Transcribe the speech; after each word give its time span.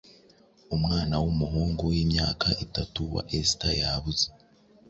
umwana 0.75 1.15
w'umuhungu 1.23 1.81
w'imyaka 1.91 2.47
itatu 2.65 2.99
wa 3.13 3.21
esther 3.39 3.73
yabuze 3.81 4.25